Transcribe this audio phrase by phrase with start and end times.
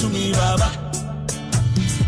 [0.00, 0.70] to me, Baba.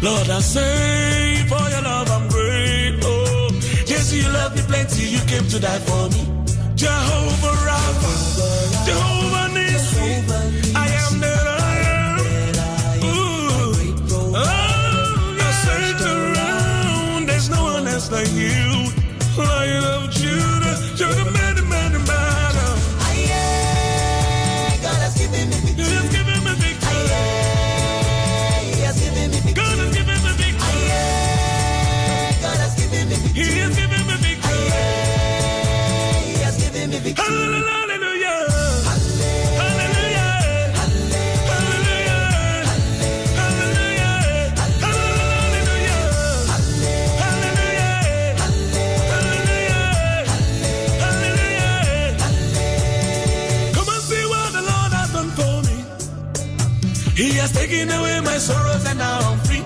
[0.00, 3.10] Lord, I say for your love I'm grateful.
[3.10, 3.48] Oh.
[3.86, 6.22] Yes, you love me plenty, you came to die for me.
[6.76, 9.19] Jehovah Rapha, Jehovah
[57.20, 59.62] He has taken away my sorrows and now I'm free.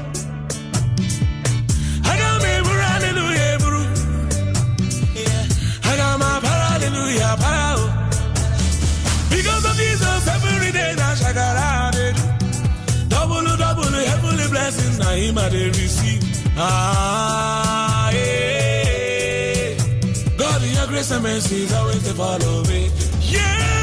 [9.31, 10.97] Because of Jesus, every day.
[13.09, 14.47] Double, double, heavenly
[14.99, 15.47] I
[15.79, 16.25] receive.
[16.57, 19.77] Ah, yeah.
[20.37, 22.91] God, your grace and mercy is always follow me.
[23.21, 23.74] Yeah.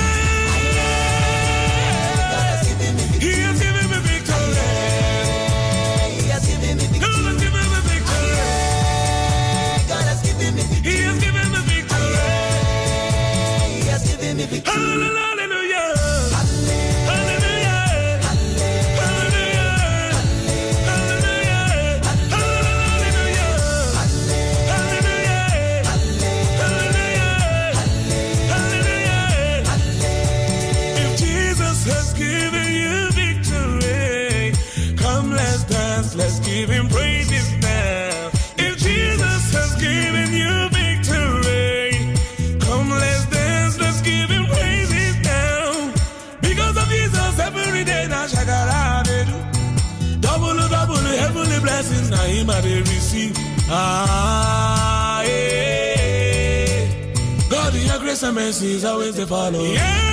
[14.79, 15.30] la la.
[52.11, 53.33] Now him I they receive.
[53.69, 56.87] Ah, yeah.
[57.49, 59.63] God, your grace and mercy is always to follow.
[59.63, 60.10] Yeah.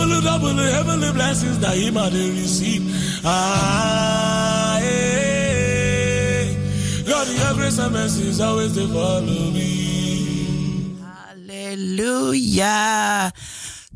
[0.00, 3.20] Double, double, heavenly blessings that him I they receive.
[3.22, 6.46] Ah, yeah.
[7.06, 9.52] God, your grace and mercy is always to follow.
[11.52, 13.30] Hallelujah.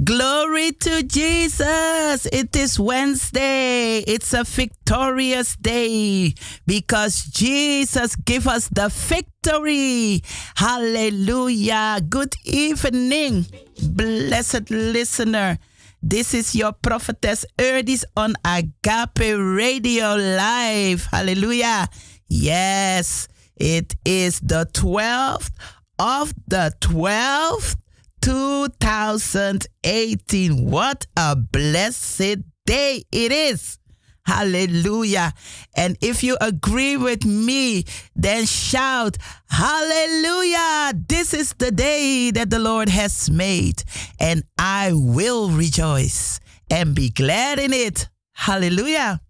[0.05, 2.27] Glory to Jesus.
[2.27, 4.01] It is Wednesday.
[4.01, 6.35] It's a victorious day
[6.67, 10.23] because Jesus gave us the victory.
[10.57, 12.03] Hallelujah.
[12.07, 13.47] Good evening,
[13.81, 15.59] blessed listener.
[16.07, 21.07] This is your prophetess Erdis on Agape Radio Live.
[21.07, 21.89] Hallelujah.
[22.29, 25.51] Yes, it is the 12th
[25.99, 27.77] of the 12th,
[28.21, 30.71] 2018.
[30.71, 33.79] What a blessed day it is.
[34.27, 35.33] Hallelujah.
[35.77, 37.85] And if you agree with me,
[38.17, 39.19] then shout,
[39.49, 40.95] Hallelujah.
[41.09, 43.85] This is the day that the Lord has made,
[44.19, 46.41] and I will rejoice
[46.71, 48.09] and be glad in it.
[48.33, 49.21] Hallelujah.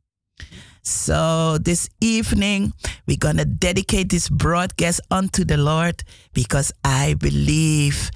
[0.82, 2.72] So this evening,
[3.06, 6.04] we're going to dedicate this broadcast unto the Lord
[6.34, 8.10] because I believe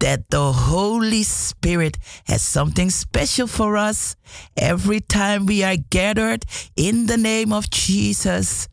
[0.00, 4.16] that the Holy Spirit has something special for us
[4.56, 6.44] every time we are gathered
[6.76, 8.68] in the name of Jesus.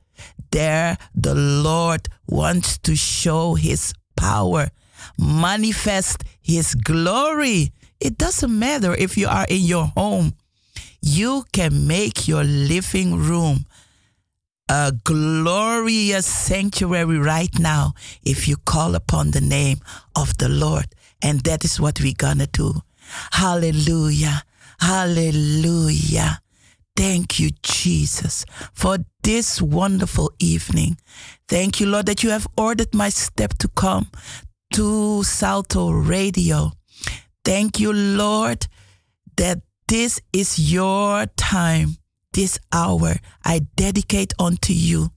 [0.52, 4.70] There, the Lord wants to show his power,
[5.18, 7.72] manifest his glory.
[8.00, 10.34] It doesn't matter if you are in your home
[11.06, 13.68] you can make your living room
[14.68, 17.94] a glorious sanctuary right now
[18.24, 19.78] if you call upon the name
[20.16, 20.95] of the Lord.
[21.22, 22.82] And that is what we're to do.
[23.32, 24.44] Hallelujah.
[24.80, 26.42] Hallelujah.
[26.96, 30.98] thank you, Jesus, for this wonderful evening.
[31.48, 34.10] Thank you, Lord, that you have ordered my step to come
[34.74, 36.72] to Salto Radio.
[37.44, 38.68] Thank you, Lord,
[39.38, 41.98] that this is your time,
[42.34, 45.12] this hour I dedicate unto you.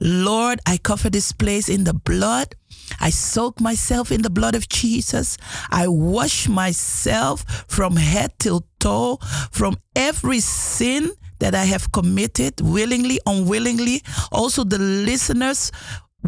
[0.00, 2.54] Lord, I cover this place in the blood.
[3.00, 5.36] I soak myself in the blood of Jesus.
[5.70, 9.18] I wash myself from head till toe
[9.50, 14.02] from every sin that I have committed, willingly, unwillingly.
[14.30, 15.72] Also, the listeners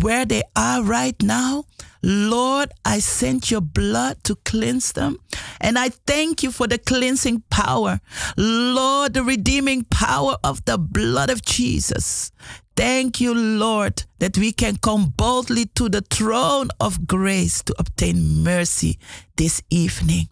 [0.00, 1.64] where they are right now.
[2.08, 5.18] Lord, I sent your blood to cleanse them.
[5.60, 7.98] And I thank you for the cleansing power.
[8.36, 12.30] Lord, the redeeming power of the blood of Jesus.
[12.76, 18.44] Thank you, Lord, that we can come boldly to the throne of grace to obtain
[18.44, 19.00] mercy
[19.36, 20.28] this evening.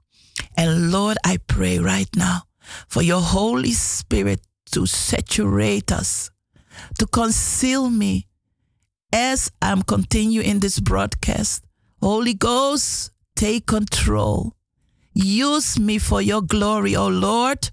[0.56, 2.42] And Lord, I pray right now
[2.86, 6.30] for your Holy Spirit to saturate us,
[7.00, 8.28] to conceal me
[9.12, 11.63] as I'm continuing this broadcast.
[12.04, 14.52] Holy Ghost, take control.
[15.14, 17.70] Use me for your glory, oh Lord.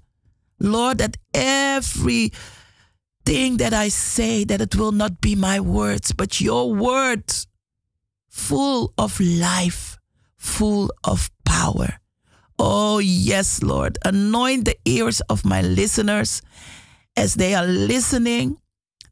[0.57, 2.31] Lord, that every
[3.25, 7.45] thing that I say, that it will not be my words, but your words,
[8.29, 9.97] full of life,
[10.37, 11.99] full of power.
[12.57, 13.97] Oh, yes, Lord.
[14.05, 16.41] Anoint the ears of my listeners
[17.17, 18.61] as they are listening,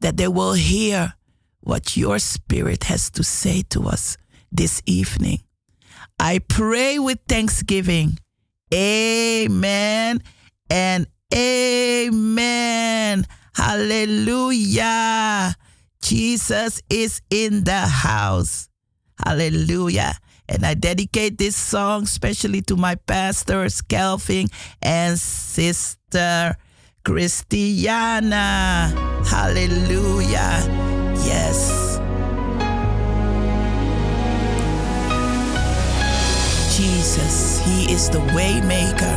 [0.00, 1.12] that they will hear
[1.60, 4.16] what your spirit has to say to us
[4.52, 5.40] this evening.
[6.18, 8.18] I pray with thanksgiving.
[8.72, 10.22] Amen
[10.68, 13.26] and amen.
[13.54, 14.74] Hallelujah.
[16.02, 18.68] Jesus is in the house.
[19.24, 20.14] Hallelujah.
[20.48, 24.48] And I dedicate this song especially to my pastors, Kelvin
[24.82, 26.56] and Sister
[27.04, 28.92] Christiana.
[29.26, 30.62] Hallelujah.
[31.24, 31.79] Yes.
[37.00, 39.16] Jesus, He is the way maker.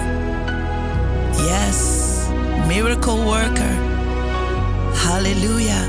[1.49, 2.29] Yes,
[2.65, 3.75] miracle worker.
[5.05, 5.83] Hallelujah.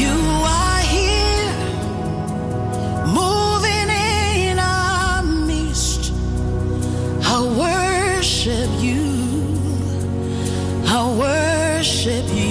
[0.00, 0.14] You
[0.60, 1.56] are here,
[3.20, 6.12] moving in our midst.
[7.34, 9.02] I worship you.
[10.86, 12.24] I worship.
[12.38, 12.43] You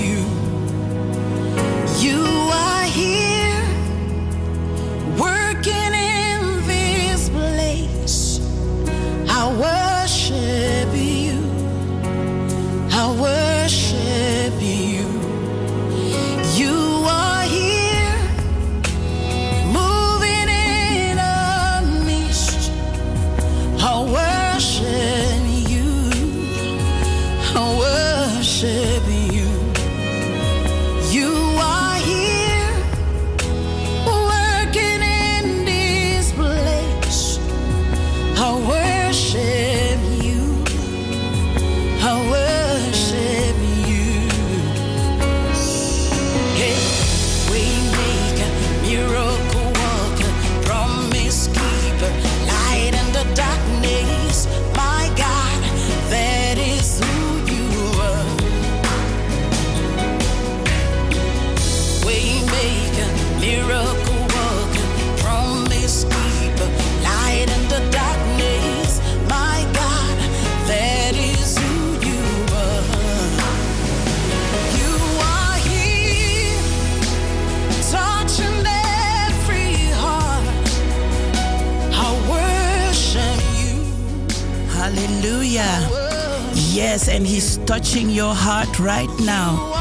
[86.83, 89.71] Yes, and He's touching your heart right now.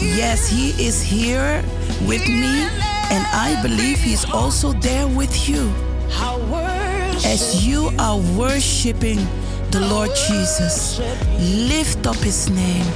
[0.00, 1.62] Yes, He is here
[2.08, 2.64] with me,
[3.12, 5.70] and I believe He's also there with you.
[7.22, 9.18] As you are worshiping
[9.72, 10.98] the Lord Jesus,
[11.68, 12.86] lift up His name.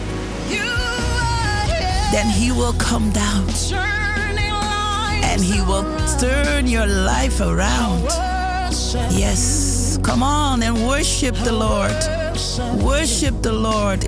[2.10, 3.44] Then He will come down
[5.28, 5.84] and He will
[6.18, 8.04] turn your life around.
[9.12, 12.21] Yes, come on and worship the Lord.
[12.58, 13.42] Worship.
[13.42, 14.04] The Lord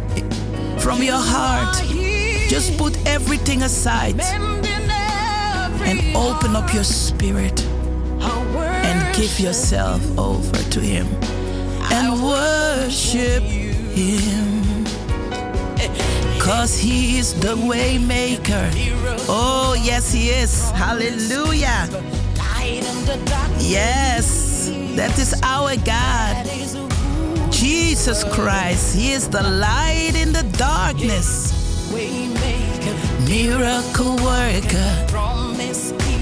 [0.80, 1.76] from your heart.
[2.48, 7.64] Just put everything aside and open up your spirit
[8.20, 11.06] and give yourself over to Him
[11.90, 14.84] and worship Him.
[16.38, 18.70] Cause He is the way maker.
[19.26, 20.70] Oh, yes, He is.
[20.72, 21.88] Hallelujah.
[23.58, 26.93] Yes, that is our God.
[27.64, 28.94] Jesus Christ.
[28.94, 31.50] He is the light in the darkness.
[33.26, 34.90] Miracle worker.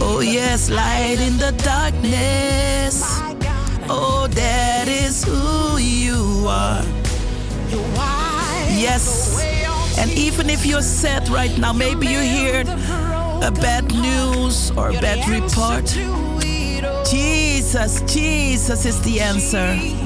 [0.00, 3.02] Oh, yes, light in the darkness.
[3.90, 6.84] Oh, that is who you are.
[8.78, 9.42] Yes.
[9.98, 14.92] And even if you're sad right now, maybe you hear a bad news or a
[14.92, 15.86] bad report.
[17.10, 20.01] Jesus, Jesus is the answer.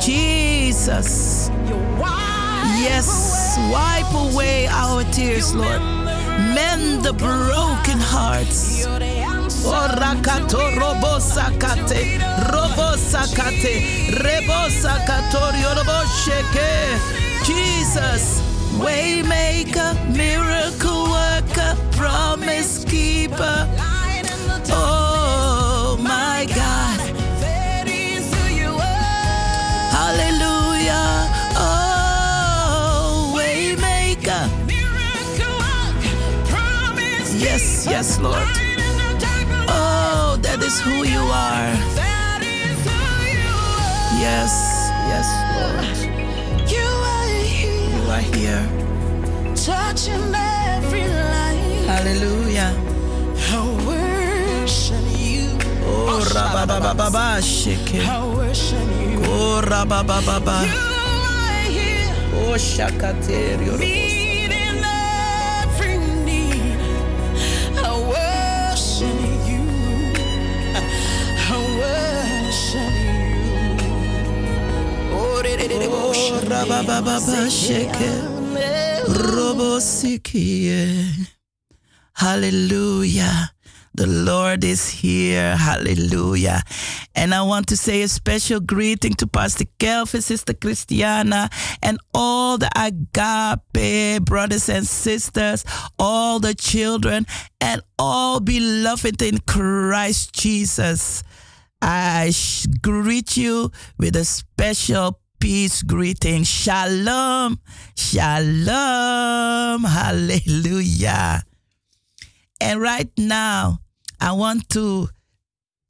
[0.00, 1.50] Jesus.
[2.78, 5.80] Yes, wipe away our tears, Lord.
[6.54, 8.86] Mend the broken hearts.
[8.86, 12.18] Oh, rakato robo sakate,
[12.52, 16.98] robo sakate, rebo sakatorio robo sheke.
[17.44, 18.40] Jesus,
[18.78, 23.68] waymaker, miracle worker, promise keeper.
[24.70, 27.07] Oh my God,
[31.56, 34.44] Oh, waymaker.
[37.38, 38.36] Yes, yes, Lord.
[39.68, 41.72] Oh, that is who you are.
[44.20, 44.52] Yes,
[45.12, 45.86] yes, Lord.
[46.70, 48.64] You are here, You are here.
[49.54, 51.86] touching every life.
[51.86, 52.72] Hallelujah.
[56.28, 58.02] Oh, shake.
[59.24, 59.60] Oh,
[62.34, 63.72] Oh, shakaterio.
[63.78, 66.80] meeting every need.
[67.76, 69.64] I worship you.
[71.48, 72.94] I worship
[73.84, 73.96] you.
[75.14, 75.42] Oh,
[75.90, 78.10] Oh, rabababa shake.
[79.08, 79.78] Robo.
[82.14, 83.50] Hallelujah.
[83.94, 85.56] The Lord is here.
[85.56, 86.62] Hallelujah.
[87.14, 91.50] And I want to say a special greeting to Pastor Kelvin, Sister Christiana,
[91.82, 95.64] and all the agape brothers and sisters,
[95.98, 97.26] all the children,
[97.60, 101.22] and all beloved in Christ Jesus.
[101.80, 102.32] I
[102.82, 106.44] greet you with a special peace greeting.
[106.44, 107.60] Shalom.
[107.96, 109.84] Shalom.
[109.84, 111.42] Hallelujah.
[112.60, 113.80] And right now,
[114.20, 115.08] I want to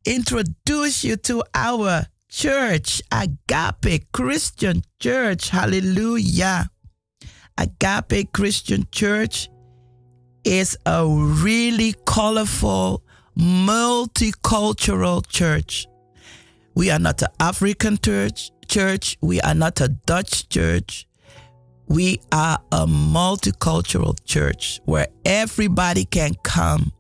[0.05, 5.49] introduce you to our church, Agape Christian Church.
[5.49, 6.71] Hallelujah.
[7.57, 9.49] Agape Christian Church
[10.45, 13.03] is a really colorful,
[13.37, 15.87] multicultural church.
[16.75, 19.17] We are not an African church, church.
[19.21, 21.08] We are not a Dutch church.
[21.89, 26.93] We are a multicultural church where everybody can come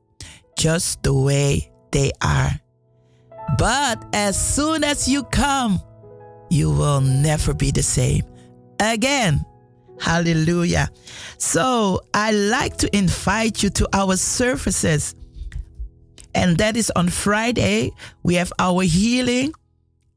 [0.57, 2.59] just the way they are.
[3.59, 5.80] But as soon as you come,
[6.50, 8.23] you will never be the same
[8.80, 9.45] again.
[10.00, 10.88] Hallelujah.
[11.37, 15.14] So I like to invite you to our services.
[16.35, 17.90] And that is on Friday.
[18.23, 19.52] We have our healing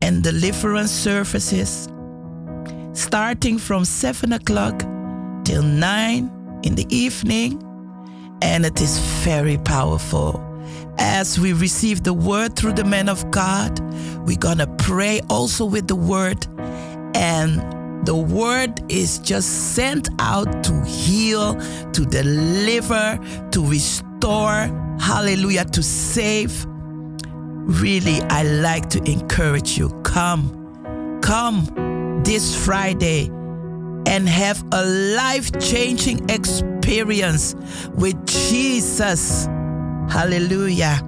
[0.01, 1.89] and deliverance services
[2.93, 4.79] starting from 7 o'clock
[5.43, 7.61] till 9 in the evening.
[8.41, 10.47] And it is very powerful.
[10.97, 13.79] As we receive the word through the man of God,
[14.25, 16.45] we're going to pray also with the word.
[17.15, 21.55] And the word is just sent out to heal,
[21.91, 23.19] to deliver,
[23.51, 24.67] to restore,
[24.99, 26.65] hallelujah, to save.
[26.67, 31.67] Really, I like to encourage you come, come
[32.23, 33.27] this Friday
[34.05, 37.55] and have a life changing experience
[37.93, 39.45] with Jesus.
[40.09, 40.99] Hallelujah.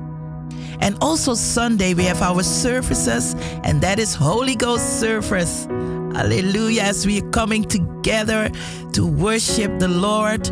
[0.80, 5.66] And also Sunday, we have our services, and that is Holy Ghost service.
[6.14, 6.84] Hallelujah.
[6.84, 8.52] As we are coming together
[8.94, 10.48] to worship the Lord.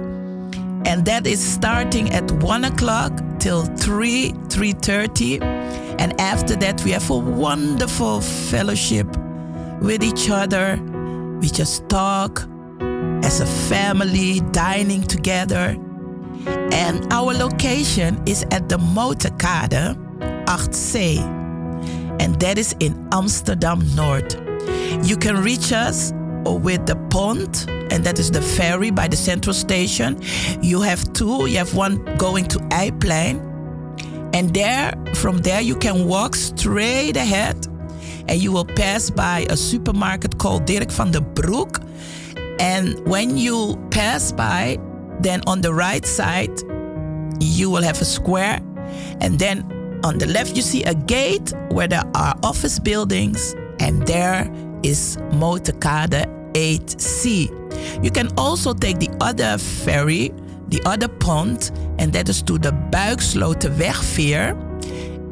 [0.88, 5.41] And that is starting at one o'clock till 3, 3.30.
[6.00, 9.08] And after that, we have a wonderful fellowship
[9.81, 10.79] with each other.
[11.41, 12.47] We just talk
[13.23, 15.75] as a family, dining together.
[16.71, 19.95] And our location is at the Motorkade
[20.45, 21.19] 8C.
[22.19, 24.39] And that is in Amsterdam North.
[25.03, 26.13] You can reach us
[26.45, 30.19] with the pond, and that is the ferry by the central station.
[30.61, 31.47] You have two.
[31.47, 33.50] You have one going to IJplein.
[34.33, 37.67] And there, from there, you can walk straight ahead
[38.28, 41.80] and you will pass by a supermarket called Dirk van der Broek.
[42.60, 44.78] And when you pass by,
[45.20, 46.62] then on the right side,
[47.40, 48.60] you will have a square.
[49.22, 49.63] And then
[50.04, 53.56] on the left, you see a gate where there are office buildings.
[53.80, 54.50] And there
[54.84, 58.04] is Motorkade 8C.
[58.04, 60.32] You can also take the other ferry,
[60.68, 64.71] the other pond, and that is to the Buiksloterwegveer.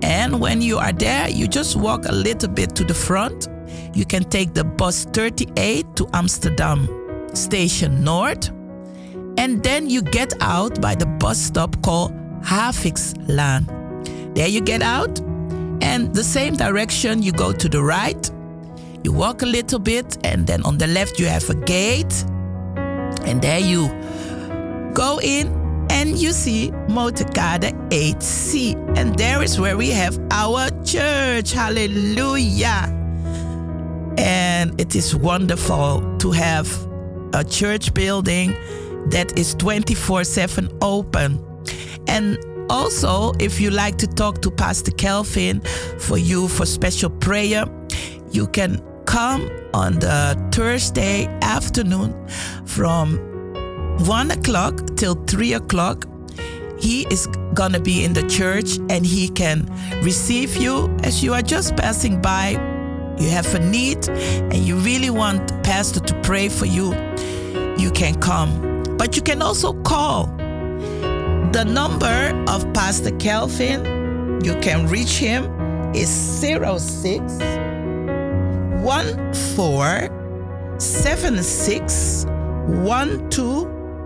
[0.02, 3.48] And when you are there, you just walk a little bit to the front.
[3.94, 6.88] You can take the bus 38 to Amsterdam
[7.34, 8.50] Station North.
[9.38, 14.36] And then you get out by the bus stop called Havikslaan.
[14.36, 15.20] There you get out,
[15.82, 18.30] and the same direction you go to the right.
[19.04, 22.26] You walk a little bit, and then on the left you have a gate.
[23.26, 23.88] And there you
[24.94, 25.59] go in
[25.90, 28.98] and you see Motorkade 8C.
[28.98, 31.52] And there is where we have our church.
[31.52, 32.96] Hallelujah.
[34.18, 36.68] And it is wonderful to have
[37.34, 38.56] a church building
[39.10, 41.44] that is 24 7 open.
[42.08, 42.38] And
[42.70, 45.62] also, if you like to talk to Pastor Kelvin
[46.00, 47.66] for you for special prayer,
[48.32, 52.14] you can come on the Thursday afternoon
[52.66, 53.39] from
[54.00, 56.06] 1 o'clock till 3 o'clock.
[56.80, 59.70] He is going to be in the church and he can
[60.02, 62.52] receive you as you are just passing by.
[63.20, 66.94] You have a need and you really want Pastor to pray for you,
[67.78, 68.84] you can come.
[68.98, 70.28] But you can also call.
[71.52, 75.46] The number of Pastor Kelvin, you can reach him,
[75.94, 77.38] is 06
[79.56, 80.10] 14
[80.80, 82.26] 76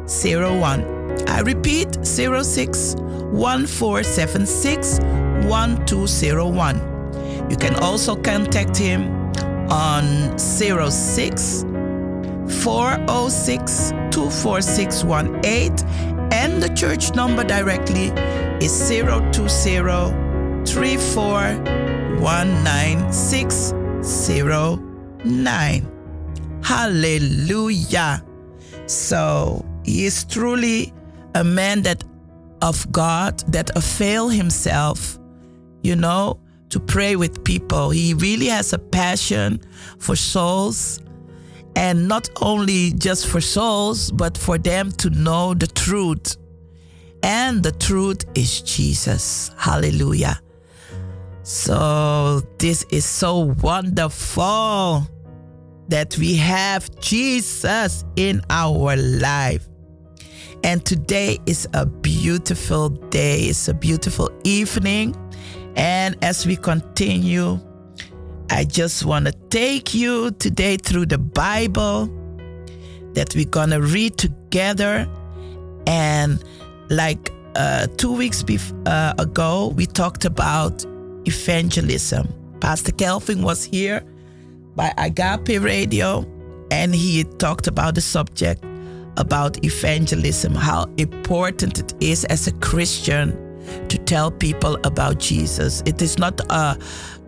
[0.08, 1.30] 1201.
[1.30, 5.00] I repeat 06 1476
[5.48, 7.50] 1201.
[7.50, 9.32] You can also contact him
[9.70, 11.66] on 06
[12.64, 15.88] 406 24618
[16.34, 18.12] and the church number directly
[18.60, 19.24] is 020
[20.66, 23.14] 3419
[26.64, 28.24] Hallelujah.
[28.86, 30.94] So he is truly
[31.36, 32.04] a man that
[32.62, 35.20] of God that avail himself,
[35.82, 37.90] you know, to pray with people.
[37.90, 39.62] He really has a passion
[40.00, 41.02] for souls
[41.76, 46.38] and not only just for souls, but for them to know the truth.
[47.22, 49.52] And the truth is Jesus.
[49.58, 50.40] Hallelujah.
[51.44, 55.08] So, this is so wonderful
[55.90, 59.68] that we have Jesus in our life.
[60.64, 65.16] And today is a beautiful day, it's a beautiful evening.
[65.76, 67.60] And as we continue,
[68.50, 72.06] I just want to take you today through the Bible
[73.14, 75.08] that we're going to read together.
[75.86, 76.42] And
[76.90, 80.86] like uh, two weeks bef- uh, ago, we talked about
[81.26, 82.34] evangelism.
[82.62, 84.02] Pastor Kelvin was here
[84.76, 86.26] by Agape Radio,
[86.72, 88.64] and he talked about the subject
[89.18, 93.38] about evangelism, how important it is as a Christian
[93.88, 95.82] to tell people about Jesus.
[95.86, 96.78] It is not a,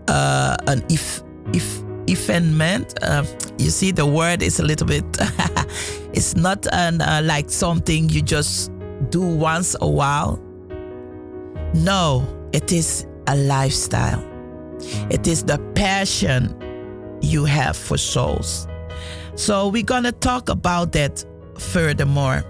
[0.08, 2.94] uh, an if if event.
[3.02, 3.24] Uh,
[3.58, 5.06] you see, the word is a little bit.
[6.14, 8.72] it's not an uh, like something you just
[9.10, 10.42] do once a while.
[11.74, 14.24] No, it is a lifestyle.
[15.10, 16.56] It is the passion
[17.22, 18.68] you have for souls.
[19.36, 21.26] So we're gonna talk about that
[21.60, 22.44] furthermore.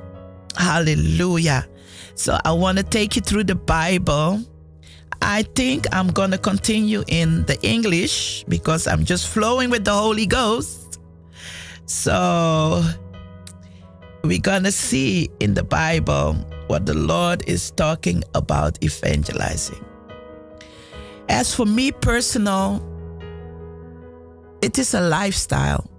[0.58, 1.68] Hallelujah.
[2.16, 4.44] So I want to take you through the Bible.
[5.22, 9.94] I think I'm going to continue in the English because I'm just flowing with the
[9.94, 11.00] Holy Ghost.
[11.86, 12.84] So
[14.24, 16.34] we're going to see in the Bible
[16.68, 19.84] what the Lord is talking about evangelizing.
[21.30, 22.84] As for me personal,
[24.62, 25.90] it is a lifestyle.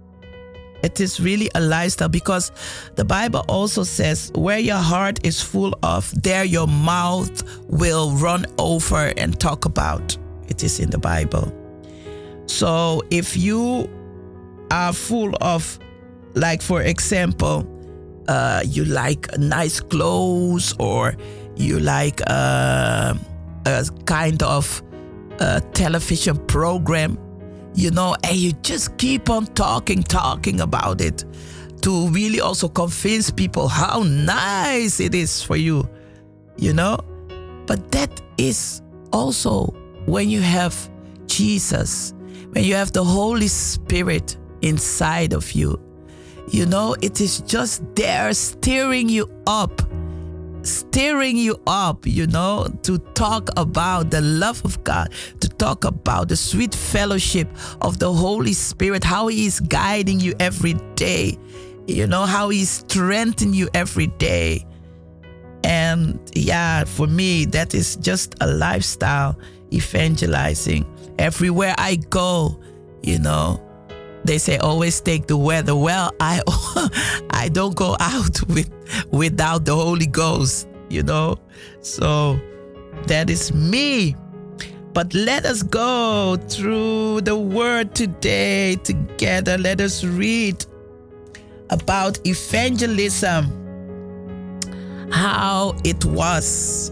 [0.83, 2.51] It is really a lifestyle because
[2.95, 8.45] the Bible also says, where your heart is full of, there your mouth will run
[8.57, 10.17] over and talk about.
[10.47, 11.51] It is in the Bible.
[12.45, 13.89] So if you
[14.71, 15.79] are full of,
[16.35, 17.67] like, for example,
[18.27, 21.15] uh, you like nice clothes or
[21.55, 23.13] you like uh,
[23.65, 24.83] a kind of
[25.39, 27.17] uh, television program,
[27.77, 31.23] you know, and you just keep on talking, talking about it
[31.83, 35.87] to really also convince people how nice it is for you,
[36.57, 36.97] you know.
[37.67, 38.81] But that is
[39.13, 39.67] also
[40.07, 40.75] when you have
[41.27, 42.15] Jesus,
[42.49, 45.79] when you have the Holy Spirit inside of you.
[46.49, 49.81] You know, it is just there steering you up,
[50.67, 56.29] stirring you up, you know, to talk about the love of God, to talk about
[56.29, 57.49] the sweet fellowship
[57.81, 61.37] of the Holy Spirit, how He is guiding you every day,
[61.87, 64.65] you know, how He's strengthening you every day.
[65.63, 69.37] And yeah, for me, that is just a lifestyle
[69.73, 70.85] evangelizing.
[71.19, 72.59] Everywhere I go,
[73.01, 73.61] you know,
[74.27, 75.75] they say always take the weather.
[75.75, 76.41] Well, I
[77.31, 78.69] I don't go out with
[79.11, 81.37] without the Holy Ghost, you know.
[81.81, 82.39] So
[83.07, 84.15] that is me.
[84.93, 89.57] But let us go through the word today together.
[89.57, 90.65] Let us read
[91.69, 93.45] about evangelism,
[95.11, 96.91] how it was,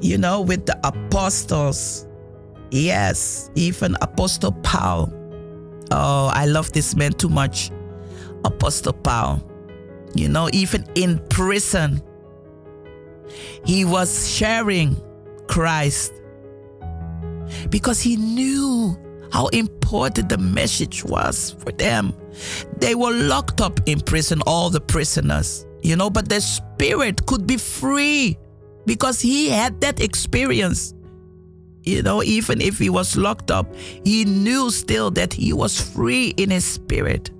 [0.00, 2.06] you know, with the apostles.
[2.70, 5.12] Yes, even Apostle Paul
[5.90, 7.70] Oh, I love this man too much.
[8.44, 9.42] Apostle Paul.
[10.14, 12.02] You know, even in prison,
[13.64, 14.96] he was sharing
[15.48, 16.12] Christ
[17.70, 18.98] because he knew
[19.32, 22.14] how important the message was for them.
[22.78, 27.46] They were locked up in prison, all the prisoners, you know, but their spirit could
[27.46, 28.38] be free
[28.84, 30.94] because he had that experience.
[31.84, 36.28] You know, even if he was locked up, he knew still that he was free
[36.36, 37.30] in his spirit.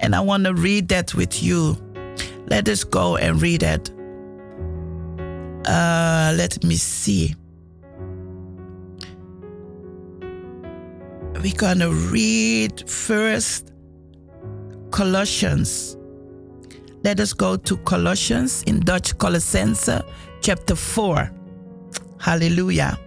[0.00, 1.76] And I want to read that with you.
[2.46, 3.90] Let us go and read it.
[5.66, 7.34] Uh, let me see.
[11.42, 13.72] We're going to read first
[14.90, 15.96] Colossians.
[17.04, 20.04] Let us go to Colossians in Dutch Kolossenzen
[20.40, 21.30] chapter 4.
[22.18, 22.98] Hallelujah.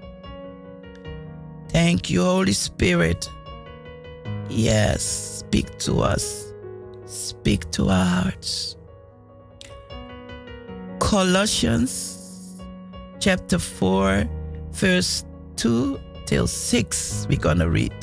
[1.72, 3.30] Thank you, Holy Spirit.
[4.50, 5.02] Yes,
[5.40, 6.52] speak to us.
[7.06, 8.76] Speak to our hearts.
[11.00, 12.60] Colossians
[13.22, 14.30] chapter 4,
[14.72, 15.24] verse
[15.56, 17.96] 2 till 6, we're going to read.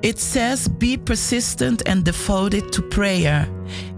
[0.00, 3.46] It says, Be persistent and devoted to prayer,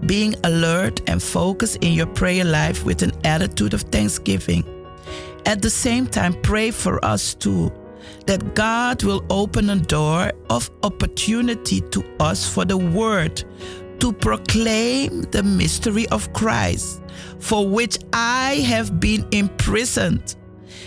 [0.05, 4.74] being alert and focused in your prayer life with an attitude of thanksgiving
[5.45, 7.71] at the same time, pray for us too
[8.25, 13.43] that God will open a door of opportunity to us for the word
[13.99, 17.01] to proclaim the mystery of Christ,
[17.39, 20.35] for which I have been imprisoned,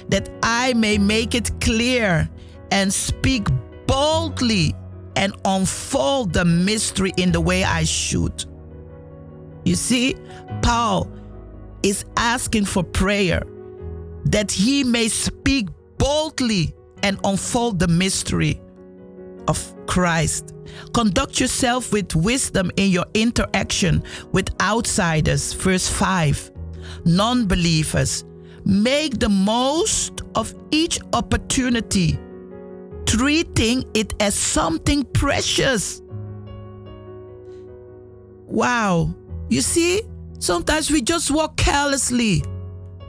[0.09, 2.29] that I may make it clear
[2.71, 3.49] and speak
[3.87, 4.75] boldly
[5.17, 8.45] and unfold the mystery in the way I should.
[9.65, 10.15] You see,
[10.63, 11.11] Paul
[11.83, 13.43] is asking for prayer
[14.31, 18.61] that he may speak boldly and unfold the mystery
[19.49, 20.55] of Christ.
[20.93, 25.55] Conduct yourself with wisdom in your interaction with outsiders.
[25.55, 26.51] Verse 5.
[27.07, 28.25] Non believers.
[28.65, 32.19] Make the most of each opportunity,
[33.07, 36.03] treating it as something precious.
[38.47, 39.15] Wow.
[39.49, 40.03] You see,
[40.39, 42.43] sometimes we just walk carelessly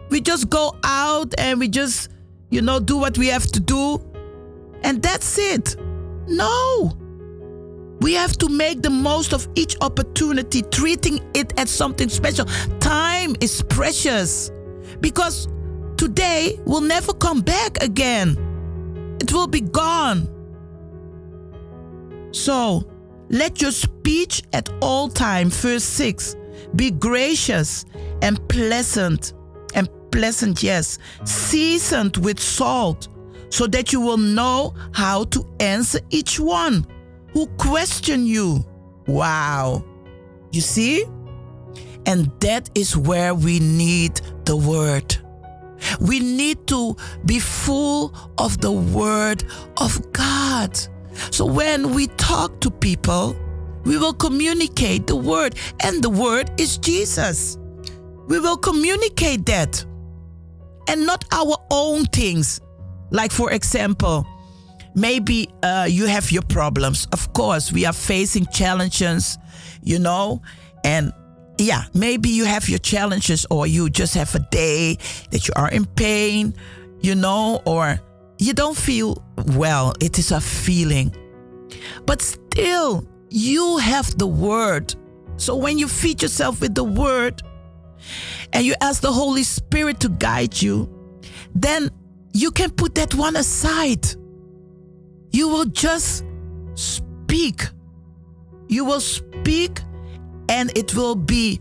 [0.10, 2.10] we just go out and we just,
[2.50, 4.02] you know, do what we have to do
[4.84, 5.76] and that's it.
[6.28, 6.95] No.
[8.02, 12.45] We have to make the most of each opportunity, treating it as something special.
[12.80, 14.52] Time is precious
[15.02, 15.48] because
[15.98, 19.17] today will never come back again.
[19.22, 20.30] It will be gone.
[22.32, 22.89] So,
[23.30, 26.36] let your speech at all time, verse 6,
[26.76, 27.86] be gracious
[28.22, 29.34] and pleasant
[30.12, 33.08] pleasant, yes, seasoned with salt,
[33.50, 36.86] so that you will know how to answer each one
[37.34, 38.63] who question you.
[39.08, 39.84] Wow.
[40.52, 41.06] You see?
[42.06, 45.17] And that is where we need the word.
[46.00, 46.95] We need to
[47.26, 49.43] be full of the word
[49.78, 50.78] of God.
[51.32, 53.36] So when we talk to people,
[53.84, 57.58] we will communicate the word, and the word is Jesus.
[58.28, 59.84] We will communicate that
[60.89, 62.60] and not our own things.
[63.12, 64.25] Like, for example,
[64.95, 67.08] maybe uh, you have your problems.
[67.13, 69.38] Of course, we are facing challenges,
[69.84, 70.41] you know,
[70.84, 71.13] and
[71.60, 74.97] yeah, maybe you have your challenges, or you just have a day
[75.32, 76.56] that you are in pain,
[77.02, 77.99] you know, or
[78.39, 79.23] you don't feel
[79.56, 79.93] well.
[79.99, 81.15] It is a feeling.
[82.06, 84.95] But still, you have the word.
[85.38, 87.43] So when you feed yourself with the word,
[88.54, 90.90] and you ask the Holy Spirit to guide you,
[91.54, 91.90] then
[92.34, 94.08] you can put that one aside.
[95.32, 96.24] You will just
[96.76, 97.68] speak.
[98.68, 99.82] You will speak,
[100.48, 101.60] and it will be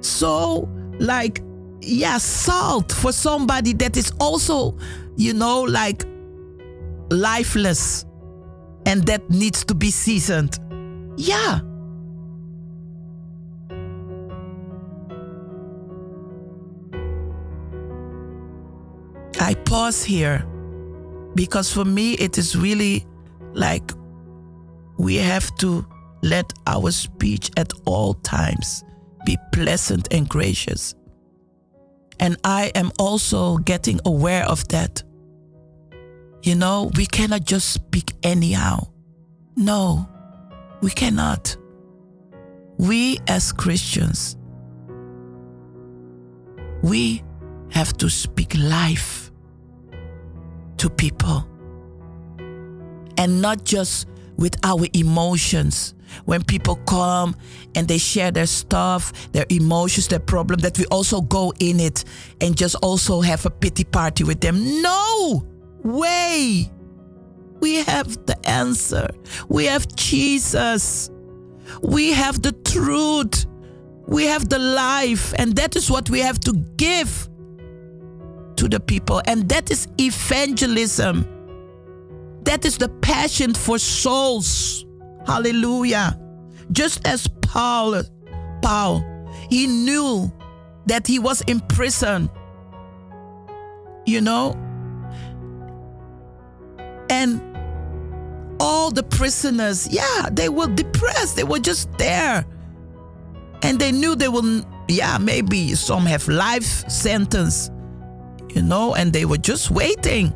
[0.00, 1.42] so like
[1.80, 4.76] yeah, salt for somebody that is also,
[5.16, 6.04] you know, like
[7.10, 8.04] lifeless
[8.86, 10.58] and that needs to be seasoned.
[11.16, 11.60] Yeah.
[19.48, 20.44] I pause here
[21.34, 23.06] because for me it is really
[23.54, 23.92] like
[24.98, 25.86] we have to
[26.22, 28.84] let our speech at all times
[29.24, 30.94] be pleasant and gracious.
[32.20, 35.02] And I am also getting aware of that.
[36.42, 38.88] You know, we cannot just speak anyhow.
[39.56, 40.06] No,
[40.82, 41.56] we cannot.
[42.76, 44.36] We as Christians,
[46.82, 47.22] we
[47.70, 49.27] have to speak life
[50.78, 51.46] to people
[53.18, 55.94] and not just with our emotions.
[56.24, 57.36] When people come
[57.74, 62.04] and they share their stuff, their emotions, their problem, that we also go in it
[62.40, 64.80] and just also have a pity party with them.
[64.80, 65.46] No
[65.84, 66.70] way.
[67.60, 69.10] We have the answer.
[69.48, 71.10] We have Jesus.
[71.82, 73.44] We have the truth.
[74.06, 75.34] We have the life.
[75.36, 77.28] And that is what we have to give
[78.58, 79.22] to the people.
[79.26, 81.26] And that is evangelism.
[82.42, 84.84] That is the passion for souls.
[85.26, 86.18] Hallelujah.
[86.72, 88.02] Just as Paul,
[88.62, 89.04] Paul,
[89.50, 90.32] he knew
[90.86, 92.30] that he was in prison.
[94.06, 94.56] You know?
[97.10, 97.40] And
[98.60, 101.36] all the prisoners, yeah, they were depressed.
[101.36, 102.44] They were just there.
[103.62, 107.70] And they knew they will, yeah, maybe some have life sentence,
[108.54, 110.32] you know, and they were just waiting.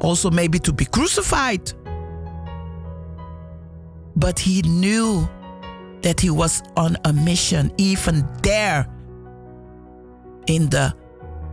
[0.00, 1.72] Also, maybe to be crucified.
[4.16, 5.28] But he knew
[6.02, 8.86] that he was on a mission, even there
[10.46, 10.94] in the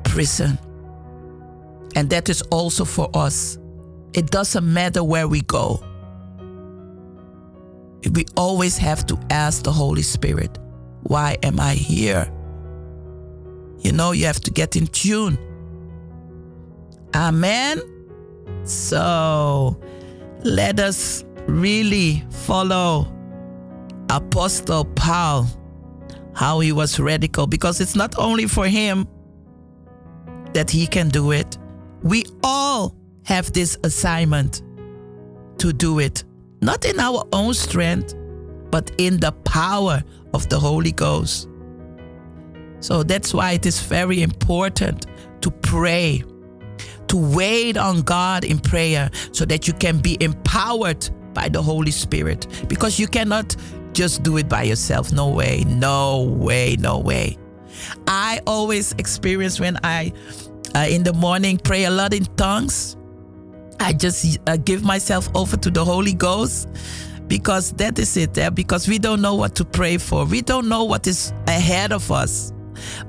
[0.03, 0.59] prison.
[1.95, 3.57] And that is also for us.
[4.13, 5.83] It doesn't matter where we go.
[8.11, 10.57] We always have to ask the Holy Spirit,
[11.03, 12.31] why am I here?
[13.79, 15.37] You know, you have to get in tune.
[17.13, 17.81] Amen.
[18.63, 19.79] So
[20.43, 23.07] let us really follow
[24.09, 25.47] Apostle Paul,
[26.33, 29.07] how he was radical, because it's not only for him
[30.53, 31.57] that he can do it.
[32.03, 32.95] We all
[33.25, 34.61] have this assignment
[35.59, 36.23] to do it,
[36.61, 38.15] not in our own strength,
[38.69, 41.47] but in the power of the Holy Ghost.
[42.79, 45.05] So that's why it is very important
[45.41, 46.23] to pray,
[47.11, 51.91] to wait on God in prayer so that you can be empowered by the Holy
[51.91, 53.53] Spirit because you cannot
[53.91, 55.11] just do it by yourself.
[55.11, 57.37] No way, no way, no way.
[58.07, 60.13] I always experience when I
[60.73, 62.95] uh, in the morning pray a lot in tongues.
[63.81, 66.69] I just uh, give myself over to the Holy Ghost
[67.27, 68.37] because that is it.
[68.37, 68.51] Eh?
[68.51, 70.23] Because we don't know what to pray for.
[70.23, 72.53] We don't know what is ahead of us.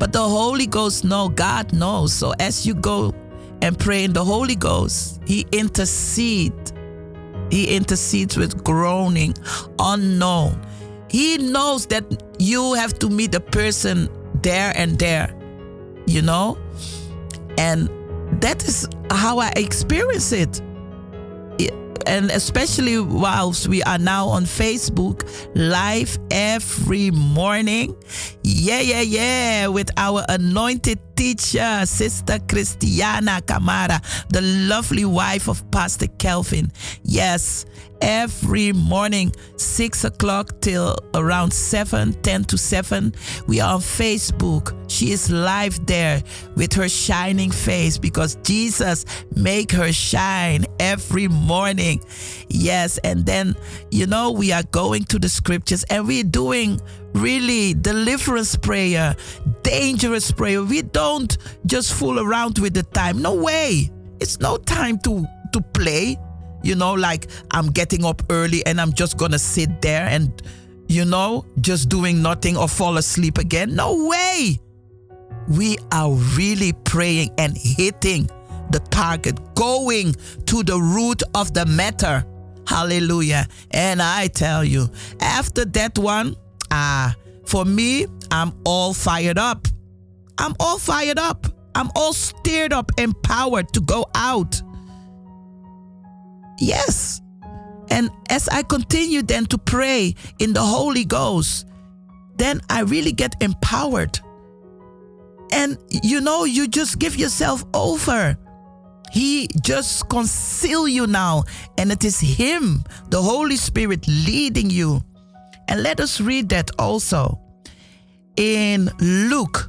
[0.01, 2.13] But the Holy Ghost know, God knows.
[2.13, 3.15] So as you go
[3.63, 6.73] and pray in the Holy Ghost, He intercedes.
[7.51, 9.35] He intercedes with groaning
[9.79, 10.61] unknown.
[11.09, 12.05] He knows that
[12.39, 14.09] you have to meet a person
[14.43, 15.35] there and there,
[16.07, 16.59] you know?
[17.59, 17.89] And
[18.41, 20.61] that is how I experience it.
[22.07, 25.23] And especially whilst we are now on Facebook
[25.55, 27.97] live every morning.
[28.43, 34.01] Yeah, yeah, yeah, with our anointed teacher, Sister Christiana Camara,
[34.31, 36.73] the lovely wife of Pastor Kelvin.
[37.05, 37.65] Yes,
[38.03, 43.15] every morning, 6 o'clock till around 7, 10 to 7.
[43.47, 44.77] We are on Facebook.
[44.91, 46.23] She is live there
[46.57, 52.03] with her shining face because Jesus make her shine every morning.
[52.49, 53.55] Yes, and then,
[53.91, 56.81] you know, we are going to the scriptures and we're doing
[57.15, 59.15] really deliverance prayer,
[59.63, 60.63] dangerous prayer.
[60.63, 63.23] We don't just fool around with the time.
[63.23, 63.91] No way.
[64.21, 66.17] It's no time to to play.
[66.63, 70.43] You know, like I'm getting up early and I'm just gonna sit there and,
[70.89, 73.75] you know, just doing nothing or fall asleep again.
[73.75, 74.61] No way.
[75.49, 78.29] We are really praying and hitting
[78.71, 80.15] the target, going
[80.47, 82.25] to the root of the matter.
[82.67, 83.47] Hallelujah.
[83.73, 84.89] And I tell you,
[85.21, 86.37] after that one,
[86.71, 89.67] ah, for me, I'm all fired up.
[90.39, 91.47] I'm all fired up.
[91.75, 94.61] I'm all stirred up, empowered to go out.
[96.63, 97.21] Yes.
[97.91, 101.67] And as I continue then to pray in the Holy Ghost,
[102.37, 104.21] then I really get empowered.
[105.53, 108.39] and you know, you just give yourself over.
[109.13, 111.45] He just conceal you now,
[111.77, 115.03] and it is Him, the Holy Spirit, leading you.
[115.69, 117.39] And let us read that also
[118.37, 119.69] in Luke.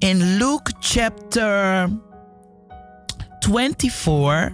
[0.00, 1.90] In Luke chapter
[3.42, 4.52] 24,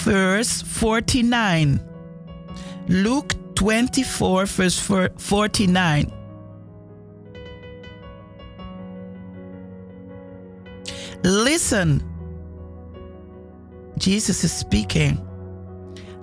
[0.00, 1.80] verse 49.
[2.88, 6.12] Luke 24, verse 49.
[11.22, 12.02] Listen.
[13.98, 15.20] Jesus is speaking.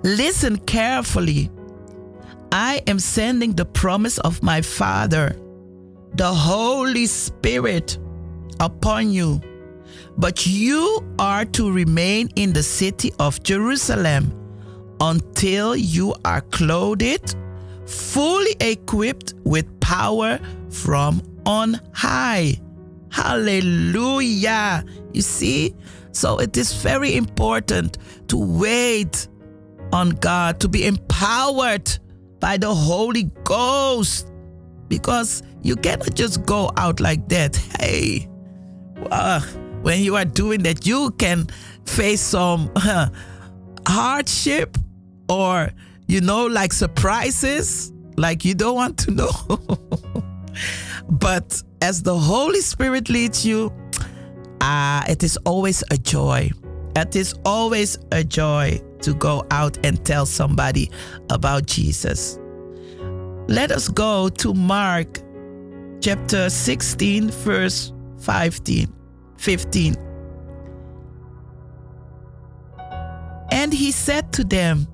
[0.02, 1.50] Listen carefully.
[2.50, 5.36] I am sending the promise of my Father,
[6.14, 7.98] the Holy Spirit,
[8.58, 9.40] upon you.
[10.18, 14.34] But you are to remain in the city of Jerusalem
[15.00, 17.36] until you are clothed,
[17.86, 22.56] fully equipped with power from on high.
[23.12, 24.84] Hallelujah.
[25.12, 25.74] You see?
[26.10, 29.28] So it is very important to wait
[29.92, 31.96] on God, to be empowered
[32.40, 34.32] by the Holy Ghost.
[34.88, 37.54] Because you cannot just go out like that.
[37.78, 38.28] Hey,
[39.12, 39.40] uh,
[39.82, 41.46] when you are doing that, you can
[41.86, 43.08] face some uh,
[43.86, 44.76] hardship
[45.28, 45.70] or,
[46.06, 49.30] you know, like surprises, like you don't want to know.
[51.10, 53.72] but as the Holy Spirit leads you,
[54.60, 56.50] ah, it is always a joy.
[56.96, 60.90] It is always a joy to go out and tell somebody
[61.30, 62.38] about Jesus.
[63.46, 65.20] Let us go to Mark
[66.00, 68.97] chapter 16, verse 15.
[69.38, 69.96] 15.
[73.50, 74.86] And he said to them,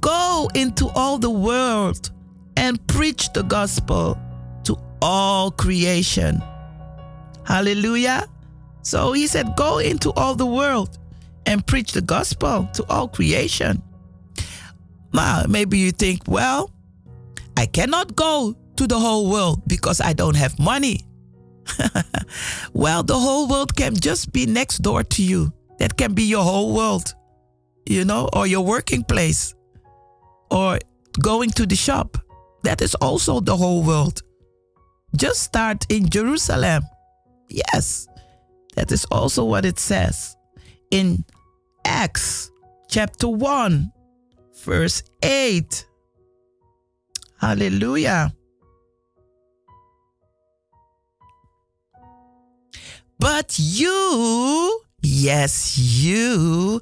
[0.00, 2.10] Go into all the world
[2.56, 4.18] and preach the gospel
[4.64, 6.40] to all creation.
[7.44, 8.28] Hallelujah.
[8.82, 10.98] So he said, Go into all the world
[11.46, 13.82] and preach the gospel to all creation.
[15.12, 16.70] Now, maybe you think, well,
[17.56, 21.00] I cannot go to the whole world because I don't have money.
[22.72, 25.52] well, the whole world can just be next door to you.
[25.78, 27.14] That can be your whole world,
[27.86, 29.54] you know, or your working place,
[30.50, 30.78] or
[31.22, 32.18] going to the shop.
[32.64, 34.22] That is also the whole world.
[35.16, 36.82] Just start in Jerusalem.
[37.48, 38.06] Yes,
[38.76, 40.36] that is also what it says
[40.90, 41.24] in
[41.84, 42.50] Acts
[42.88, 43.90] chapter 1,
[44.64, 45.86] verse 8.
[47.40, 48.34] Hallelujah.
[53.20, 56.80] But you, yes, you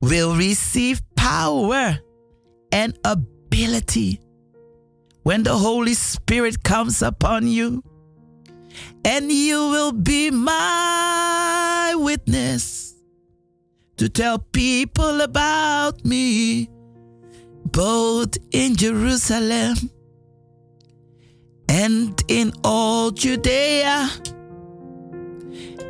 [0.00, 1.98] will receive power
[2.70, 4.20] and ability
[5.24, 7.82] when the Holy Spirit comes upon you,
[9.04, 12.94] and you will be my witness
[13.96, 16.70] to tell people about me,
[17.72, 19.90] both in Jerusalem
[21.68, 24.08] and in all Judea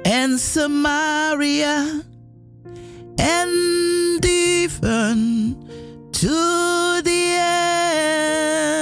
[0.06, 2.00] and Samaria
[3.18, 5.56] and even
[6.12, 7.36] to the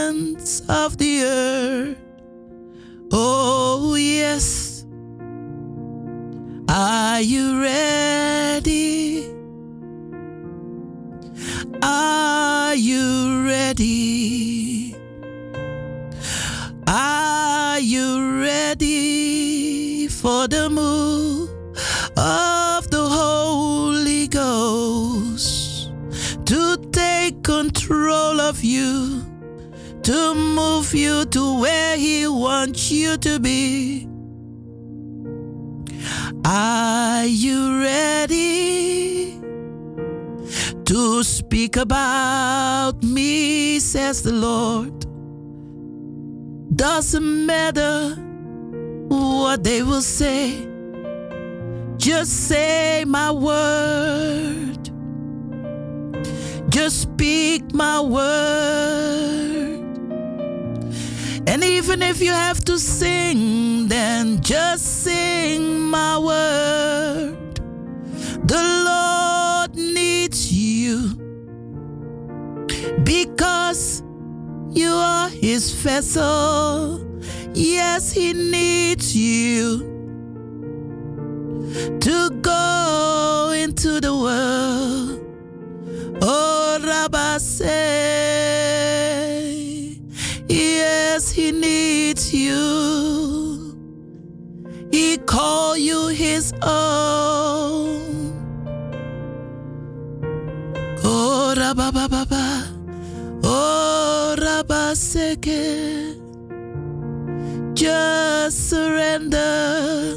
[0.04, 1.96] ends of the earth.
[3.10, 4.84] Oh, yes.
[6.68, 8.03] Are you ready?
[30.04, 34.08] To move you to where He wants you to be?
[36.44, 38.94] Are you ready?
[40.84, 45.06] to speak about me, says the Lord.
[46.76, 48.14] Doesn't matter
[49.08, 50.68] what they will say,
[51.96, 54.90] just say my word.
[56.68, 59.43] Just speak my word.
[61.46, 67.36] And even if you have to sing, then just sing my word.
[68.46, 71.14] The Lord needs you
[73.04, 74.02] because
[74.70, 77.00] you are His vessel.
[77.54, 79.92] Yes, He needs you
[82.00, 85.20] to go into the world.
[86.22, 88.23] Oh, Rabba say,
[95.18, 98.32] Call you his own.
[101.04, 102.26] Oh, rabba, ba,
[103.44, 106.14] Oh, rabba, seke.
[107.74, 110.16] Just surrender.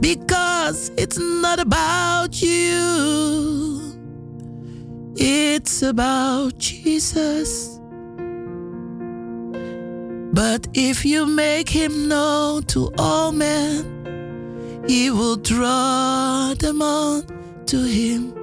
[0.00, 3.96] Because it's not about you.
[5.16, 7.75] It's about Jesus.
[10.36, 17.24] But if you make him known to all men, he will draw them on
[17.64, 18.34] to him.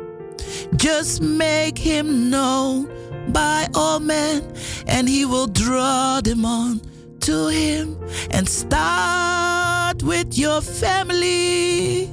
[0.76, 2.90] Just make him known
[3.32, 4.42] by all men,
[4.88, 6.82] and he will draw them on
[7.20, 7.96] to him.
[8.32, 12.10] And start with your family,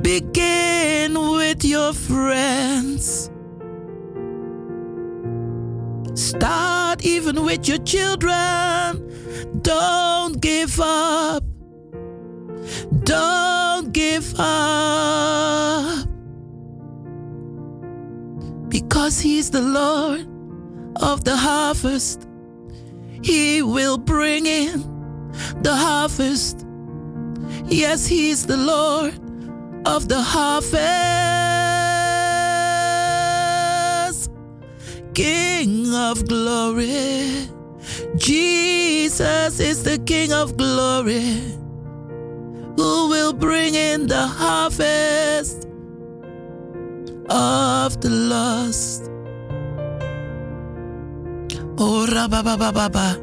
[0.00, 3.30] begin with your friends.
[6.16, 9.60] Start even with your children.
[9.60, 11.44] Don't give up.
[13.04, 16.08] Don't give up.
[18.70, 20.26] Because He's the Lord
[21.02, 22.26] of the harvest.
[23.22, 24.80] He will bring in
[25.60, 26.66] the harvest.
[27.66, 29.14] Yes, He's the Lord
[29.84, 31.45] of the harvest.
[35.16, 37.48] King of glory.
[38.16, 41.40] Jesus is the King of glory
[42.76, 45.64] who will bring in the harvest
[47.30, 49.10] of the lost.
[51.78, 53.16] Oh, rabababa.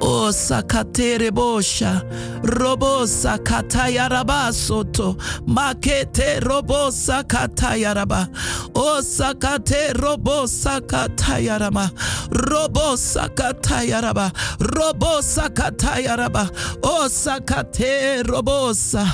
[0.00, 2.02] Oh, sakatere bosha.
[2.42, 5.16] Robo sakataya rabasoto.
[5.46, 8.28] Makete robo sakataya raba.
[8.76, 11.90] Oh, sakate robo sakataya raba.
[12.30, 14.32] Robo sakataya raba.
[14.60, 16.48] Robo sakataya raba.
[16.84, 19.04] Oh, sakate robosa.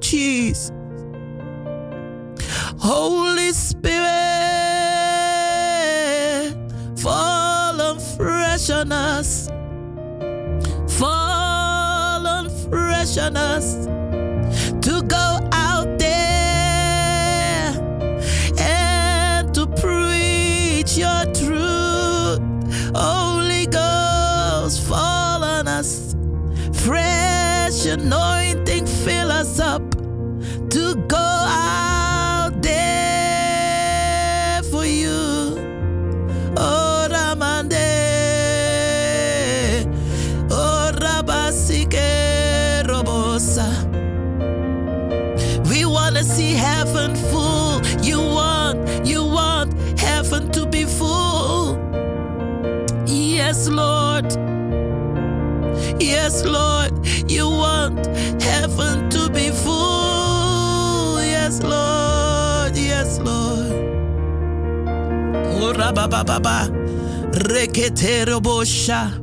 [0.00, 0.72] Jeez.
[2.78, 4.21] Holy Spirit,
[8.62, 9.48] fresh on us.
[10.98, 13.91] Fall on fresh on us
[56.22, 56.92] Yes, Lord.
[57.28, 58.06] You want
[58.40, 61.18] heaven to be full.
[61.20, 62.76] Yes, Lord.
[62.76, 63.72] Yes, Lord.
[65.58, 66.70] Oh, rabababa.
[67.32, 69.21] Rekete robosha.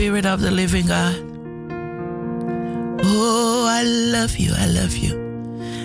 [0.00, 1.14] Spirit of the living God.
[3.04, 4.50] Oh, I love you.
[4.56, 5.12] I love you.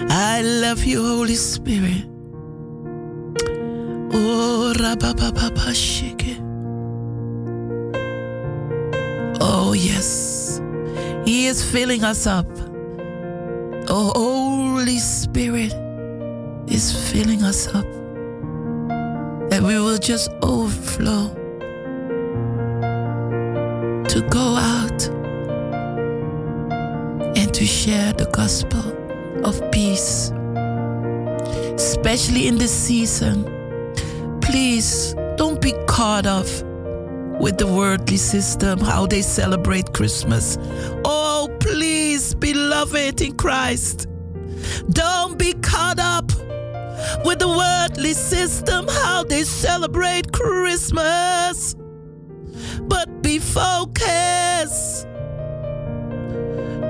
[0.09, 2.05] I love you, Holy Spirit.
[4.13, 5.51] Oh, rabababa.
[9.41, 10.61] Oh, yes.
[11.25, 12.47] He is filling us up.
[13.89, 15.73] Oh, Holy Spirit
[16.69, 17.83] is filling us up.
[19.49, 21.35] That we will just overflow
[24.15, 25.09] to go out
[27.37, 28.79] and to share the gospel
[29.45, 30.31] of peace,
[31.75, 33.43] especially in this season.
[34.41, 36.45] Please don't be caught up
[37.41, 40.57] with the worldly system, how they celebrate Christmas.
[41.03, 44.07] Oh, please, beloved in Christ,
[44.91, 46.31] don't be caught up
[47.25, 51.64] with the worldly system, how they celebrate Christmas.
[53.25, 55.07] Be focused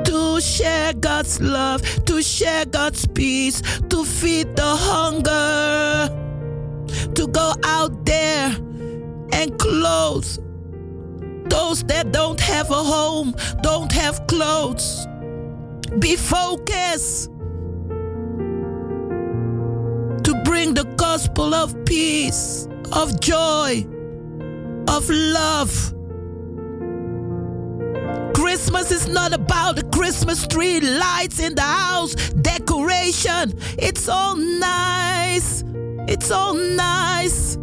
[0.04, 6.10] to share God's love, to share God's peace, to feed the hunger,
[7.14, 8.48] to go out there
[9.32, 10.28] and clothe
[11.50, 15.08] those that don't have a home, don't have clothes.
[16.00, 17.30] Be focused
[20.26, 23.88] to bring the gospel of peace, of joy,
[24.90, 25.95] of love.
[28.76, 33.54] Christmas is not about the Christmas tree, lights in the house, decoration.
[33.78, 35.64] It's all nice.
[36.10, 37.56] It's all nice.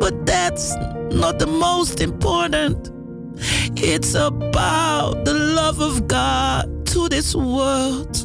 [0.00, 0.74] But that's
[1.12, 2.90] not the most important.
[3.76, 8.16] It's about the love of God to this world.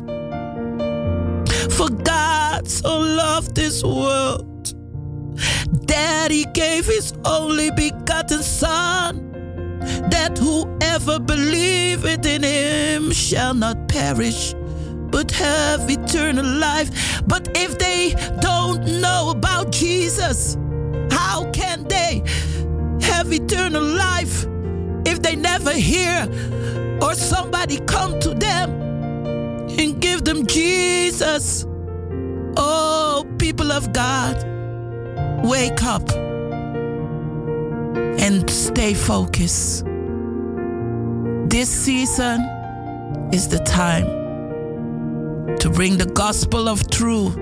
[1.69, 4.73] For God so loved this world
[5.87, 9.28] that he gave his only begotten Son,
[10.09, 14.53] that whoever believeth in him shall not perish,
[15.11, 17.21] but have eternal life.
[17.27, 20.57] But if they don't know about Jesus,
[21.11, 22.23] how can they
[23.01, 24.45] have eternal life
[25.05, 26.27] if they never hear
[27.01, 28.69] or somebody come to them
[29.79, 31.65] and give them Jesus?
[32.57, 34.35] Oh, people of God,
[35.43, 36.28] wake up
[38.19, 39.85] and stay focused.
[41.49, 42.41] This season
[43.31, 44.05] is the time
[45.57, 47.35] to bring the gospel of truth.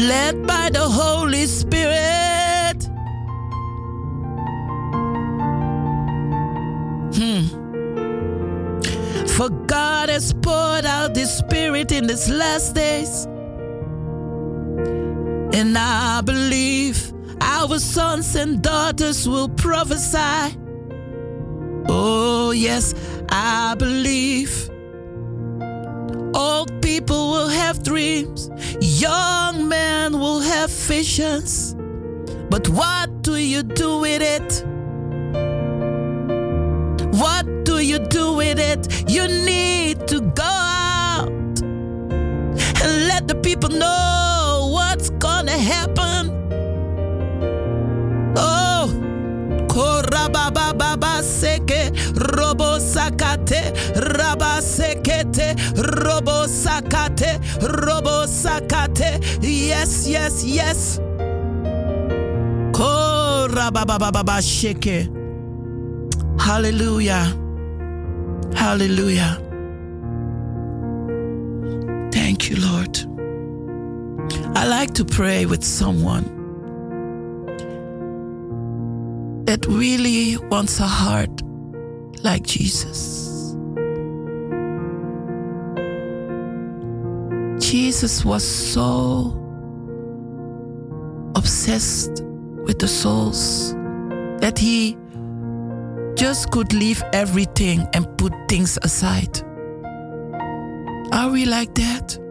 [0.00, 2.78] Led by the Holy Spirit.
[7.16, 7.46] Hmm.
[9.26, 13.26] For God has poured out His Spirit in these last days.
[15.54, 20.58] And I believe our sons and daughters will prophesy.
[21.88, 22.92] Oh, yes,
[23.28, 24.68] I believe.
[26.34, 28.50] Old people will have dreams,
[28.80, 31.76] young men will have visions.
[32.50, 34.64] But what do you do with it?
[37.14, 39.08] What do you do with it?
[39.08, 44.13] You need to go out and let the people know
[45.64, 46.30] happen.
[48.36, 48.88] Oh,
[49.68, 51.90] korabababa seke
[52.36, 55.54] robo sakate raba sekete
[56.04, 57.40] robo sakate
[57.84, 59.20] robo sakate.
[59.42, 60.98] Yes, yes, yes.
[62.72, 65.08] Korabababa sheke.
[66.40, 67.24] Hallelujah.
[68.54, 69.40] Hallelujah.
[72.12, 73.13] Thank you, Lord.
[74.56, 76.24] I like to pray with someone
[79.46, 81.42] that really wants a heart
[82.22, 83.56] like Jesus.
[87.58, 89.40] Jesus was so
[91.34, 92.22] obsessed
[92.64, 93.74] with the souls
[94.40, 94.96] that he
[96.14, 99.42] just could leave everything and put things aside.
[101.12, 102.23] Are we like that?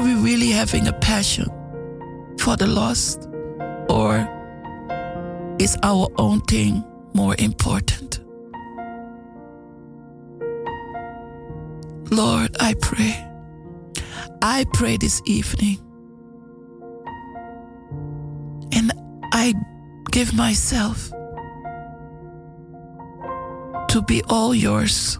[0.00, 1.44] Are we really having a passion
[2.38, 3.28] for the lost?
[3.90, 4.26] Or
[5.58, 6.82] is our own thing
[7.12, 8.20] more important?
[12.10, 13.28] Lord, I pray.
[14.40, 15.76] I pray this evening.
[18.72, 18.92] And
[19.34, 19.52] I
[20.12, 21.10] give myself
[23.88, 25.18] to be all yours.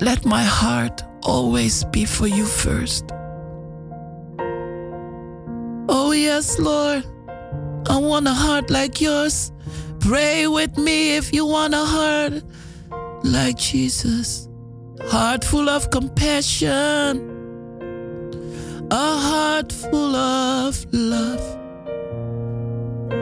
[0.00, 3.04] Let my heart always be for you first.
[5.88, 7.04] Oh, yes, Lord.
[7.88, 9.52] I want a heart like yours.
[10.00, 12.42] Pray with me if you want a heart
[13.24, 14.48] like Jesus.
[15.06, 17.36] Heart full of compassion.
[18.90, 21.58] A heart full of love.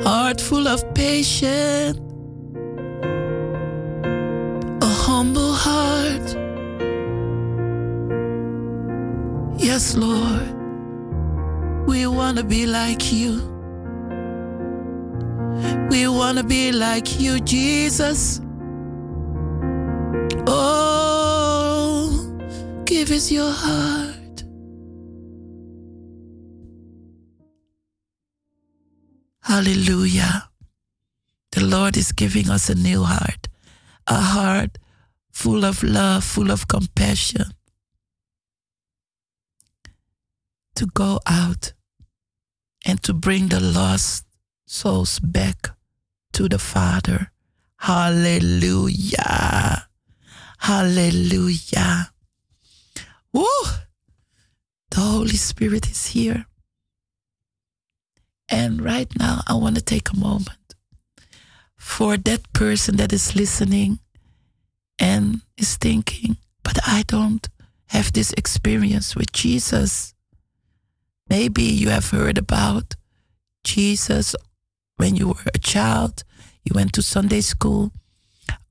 [0.03, 2.06] Heart full of patience.
[9.77, 10.57] Yes, Lord.
[11.87, 13.43] We want to be like you.
[15.91, 18.41] We want to be like you, Jesus.
[20.47, 22.09] Oh,
[22.87, 24.45] give us your heart.
[29.43, 30.49] Hallelujah.
[31.51, 33.49] The Lord is giving us a new heart,
[34.07, 34.79] a heart
[35.33, 37.56] full of love, full of compassion.
[40.77, 41.73] To go out
[42.85, 44.27] and to bring the lost
[44.67, 45.71] souls back
[46.35, 47.33] to the Father.
[47.79, 49.89] Hallelujah.
[50.59, 52.13] Hallelujah.
[53.33, 53.47] Woo!
[54.91, 56.47] The Holy Spirit is here.
[58.49, 60.75] And right now, I want to take a moment
[61.77, 63.99] for that person that is listening
[64.99, 67.49] and is thinking, but I don't
[67.87, 70.13] have this experience with Jesus.
[71.29, 72.95] Maybe you have heard about
[73.65, 74.37] Jesus
[74.97, 76.23] when you were a child,
[76.65, 77.93] you went to Sunday school,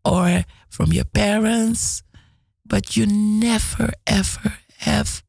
[0.03, 2.01] or from your parents,
[2.65, 5.23] but you never ever have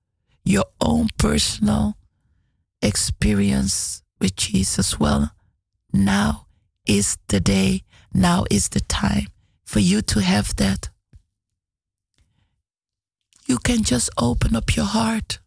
[0.44, 1.96] your own personal
[2.80, 4.98] experience with Jesus.
[4.98, 5.32] Well,
[5.92, 6.46] now
[6.86, 7.82] is the day,
[8.14, 9.26] now is the time
[9.64, 10.88] for you to have that.
[13.46, 15.40] You can just open up your heart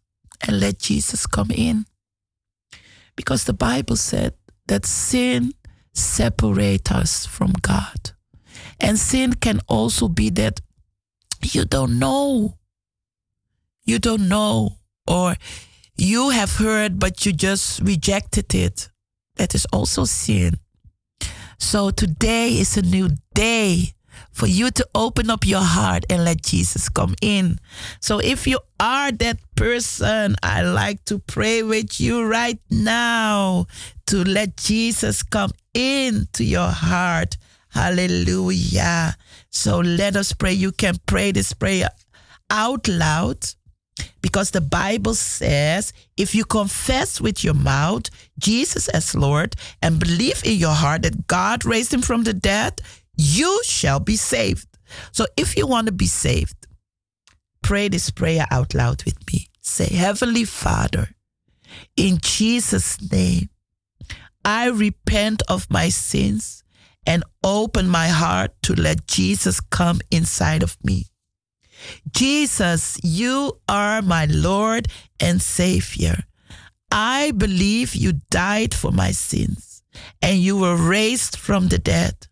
[0.46, 1.86] and let Jesus come in.
[3.16, 4.34] Because the Bible said
[4.68, 5.54] that sin
[5.94, 8.12] separates us from God.
[8.80, 10.62] And sin can also be that
[11.44, 12.58] you don't know.
[13.86, 14.78] You don't know.
[15.08, 15.36] Or
[15.98, 18.90] you have heard, but you just rejected it.
[19.36, 20.60] That is also sin.
[21.58, 23.94] So today is a new day
[24.40, 27.60] for you to open up your heart and let Jesus come in.
[28.00, 33.68] So if you are that person, I like to pray with you right now
[34.08, 37.36] to let Jesus come into your heart.
[37.68, 39.18] Hallelujah.
[39.50, 40.54] So let us pray.
[40.54, 41.90] You can pray this prayer
[42.50, 43.46] out loud
[44.22, 50.42] because the Bible says if you confess with your mouth Jesus as Lord and believe
[50.46, 52.82] in your heart that God raised him from the dead,
[53.20, 54.66] you shall be saved.
[55.12, 56.56] So if you want to be saved,
[57.62, 59.48] pray this prayer out loud with me.
[59.60, 61.10] Say, Heavenly Father,
[61.98, 63.50] in Jesus' name,
[64.46, 66.64] I repent of my sins
[67.06, 71.08] and open my heart to let Jesus come inside of me.
[72.10, 74.88] Jesus, you are my Lord
[75.20, 76.24] and Savior.
[76.90, 79.84] I believe you died for my sins
[80.22, 82.29] and you were raised from the dead.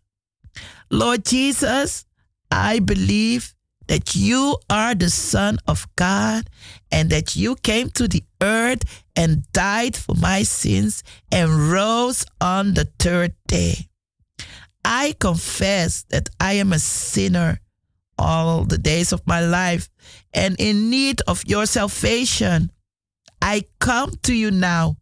[0.90, 2.04] Lord Jesus,
[2.50, 3.54] I believe
[3.88, 6.48] that you are the Son of God
[6.92, 8.82] and that you came to the earth
[9.16, 13.88] and died for my sins and rose on the third day.
[14.84, 17.60] I confess that I am a sinner
[18.18, 19.88] all the days of my life
[20.32, 22.70] and in need of your salvation.
[23.40, 24.96] I come to you now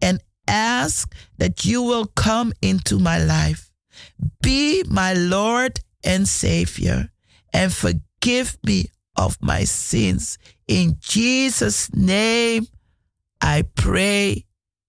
[0.00, 3.67] and ask that you will come into my life.
[4.42, 7.10] Be my Lord and Savior
[7.52, 8.86] and forgive me
[9.16, 10.38] of my sins.
[10.66, 12.66] In Jesus' name,
[13.40, 14.44] I pray.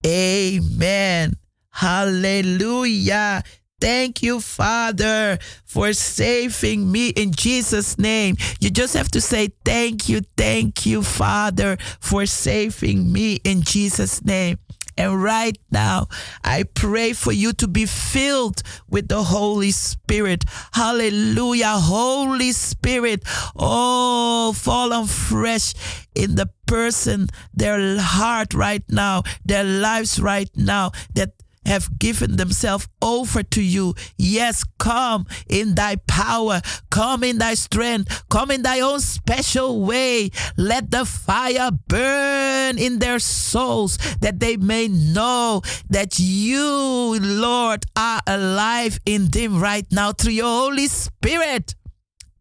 [0.06, 1.34] Amen.
[1.72, 3.44] Hallelujah.
[3.82, 8.36] Thank you, Father, for saving me in Jesus' name.
[8.60, 14.24] You just have to say, Thank you, thank you, Father, for saving me in Jesus'
[14.24, 14.58] name.
[15.00, 16.10] And right now,
[16.44, 20.44] I pray for you to be filled with the Holy Spirit.
[20.74, 21.80] Hallelujah.
[21.80, 23.24] Holy Spirit.
[23.56, 25.74] Oh, fall on fresh
[26.14, 31.32] in the person, their heart right now, their lives right now, that
[31.66, 33.96] have given themselves over to you.
[34.18, 40.32] Yes, come in thy power, come in thy strength, come in thy own special way.
[40.58, 48.22] Let the fire burn in their souls that they may know that you, Lord, are
[48.26, 51.76] alive in them right now through your Holy Spirit.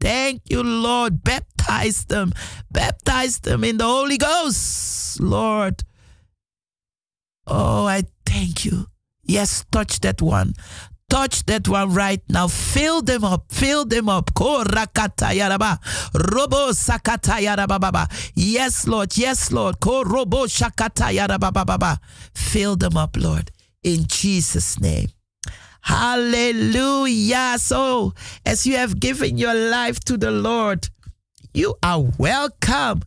[0.01, 1.25] Thank you, Lord.
[1.25, 2.33] Baptize them.
[2.71, 5.83] Baptize them in the Holy Ghost, Lord.
[7.47, 8.87] Oh, I thank you.
[9.29, 10.55] Yes, touch that one.
[11.11, 12.49] Touch that one right now.
[12.49, 13.53] Fill them up.
[13.53, 14.33] Fill them up.
[14.35, 15.79] Korakata yaraba.
[16.15, 18.09] Robo sakata yaraba baba.
[18.35, 19.17] Yes, Lord.
[19.17, 19.81] Yes, Lord.
[19.81, 22.01] Ko robo shakata yaraba baba.
[22.35, 23.51] Fill them up, Lord.
[23.83, 25.09] In Jesus' name.
[25.81, 27.57] Hallelujah.
[27.59, 28.13] So,
[28.45, 30.89] as you have given your life to the Lord,
[31.55, 33.03] you are welcome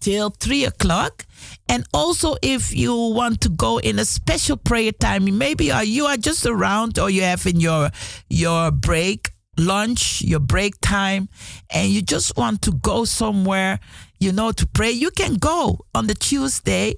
[0.00, 1.24] till 3 o'clock.
[1.68, 6.16] And also, if you want to go in a special prayer time, maybe you are
[6.16, 7.90] just around or you have in your,
[8.28, 11.28] your break, lunch, your break time,
[11.70, 13.80] and you just want to go somewhere,
[14.20, 16.94] you know, to pray, you can go on the Tuesday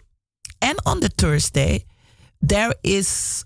[0.60, 1.84] and on the Thursday.
[2.42, 3.44] There is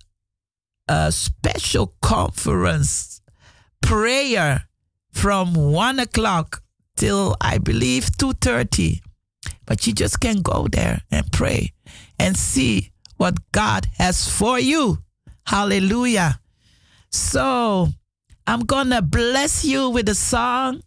[0.89, 3.21] a special conference
[3.83, 4.63] prayer
[5.13, 6.63] from one o'clock
[6.97, 9.01] till I believe two thirty.
[9.67, 11.73] But you just can go there and pray
[12.19, 14.99] and see what God has for you.
[15.47, 16.41] Hallelujah.
[17.11, 17.89] So
[18.47, 20.83] I'm gonna bless you with a song.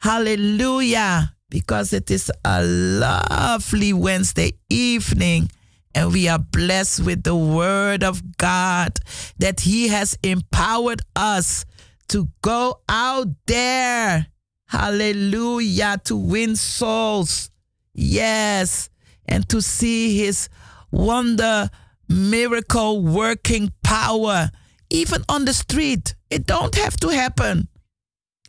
[0.00, 1.34] Hallelujah.
[1.48, 5.50] Because it is a lovely Wednesday evening
[5.96, 8.98] and we are blessed with the word of God
[9.38, 11.64] that He has empowered us
[12.08, 14.26] to go out there.
[14.66, 15.98] Hallelujah.
[16.04, 17.50] To win souls.
[17.94, 18.90] Yes.
[19.26, 20.50] And to see His
[20.90, 21.70] wonder,
[22.10, 24.50] miracle working power,
[24.90, 26.14] even on the street.
[26.28, 27.68] It don't have to happen.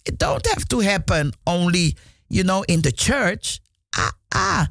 [0.06, 1.96] It don't have to happen only,
[2.28, 3.62] you know, in the church.
[3.96, 4.68] Ah, ah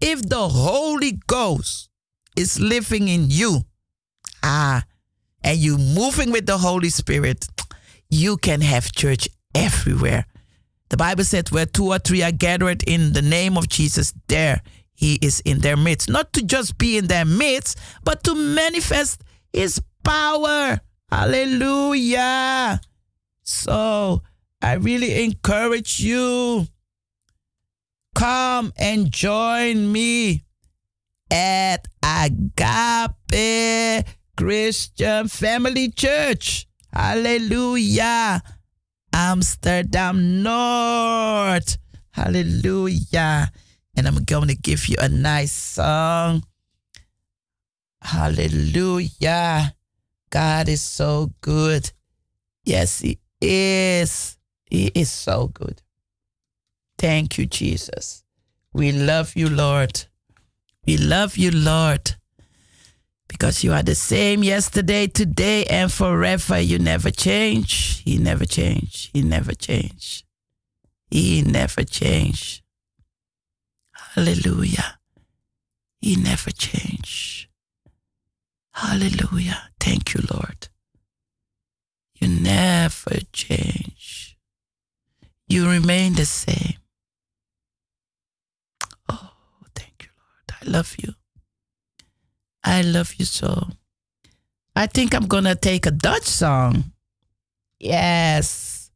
[0.00, 1.88] if the Holy Ghost
[2.36, 3.62] is living in you,
[4.42, 4.84] ah,
[5.42, 7.46] and you moving with the Holy Spirit,
[8.08, 10.26] you can have church everywhere.
[10.88, 14.60] The Bible said, where two or three are gathered in the name of Jesus, there
[14.92, 16.10] he is in their midst.
[16.10, 19.22] Not to just be in their midst, but to manifest
[19.52, 20.80] his power.
[21.10, 22.80] Hallelujah.
[23.42, 24.22] So
[24.60, 26.66] I really encourage you
[28.14, 30.44] Come and join me
[31.30, 34.04] at Agape
[34.36, 36.66] Christian Family Church.
[36.92, 38.42] Hallelujah.
[39.12, 41.78] Amsterdam North.
[42.10, 43.50] Hallelujah.
[43.96, 46.44] And I'm going to give you a nice song.
[48.02, 49.74] Hallelujah.
[50.30, 51.90] God is so good.
[52.64, 54.36] Yes, He is.
[54.66, 55.82] He is so good.
[57.00, 58.24] Thank you, Jesus.
[58.74, 60.04] We love you, Lord.
[60.86, 62.14] We love you, Lord.
[63.26, 66.60] Because you are the same yesterday, today, and forever.
[66.60, 68.02] You never change.
[68.04, 69.08] He never change.
[69.14, 70.26] He never change.
[71.10, 72.62] He never change.
[74.14, 74.98] Hallelujah.
[76.02, 77.48] He never change.
[78.74, 79.70] Hallelujah.
[79.80, 80.68] Thank you, Lord.
[82.16, 84.36] You never change.
[85.48, 86.79] You remain the same.
[90.62, 91.14] I love you.
[92.66, 93.68] I love you so.
[94.74, 96.92] I think I'm gonna take a Dutch song.
[97.78, 98.90] Yes.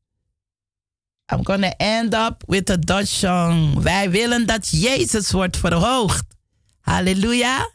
[1.29, 3.83] I'm gonna end up with a Dutch song.
[3.83, 6.25] Wij willen dat Jezus wordt verhoogd.
[6.81, 7.71] Halleluja.